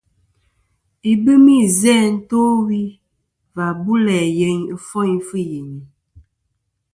Ibɨmi 1.11 1.53
izæ 1.65 1.95
to 2.29 2.39
wi 2.65 2.81
và 3.55 3.65
bu 3.83 3.93
læ 4.05 4.17
yeyn 4.37 4.59
ɨfoyn 4.75 5.17
fɨ 5.27 5.37
yini. 5.49 5.79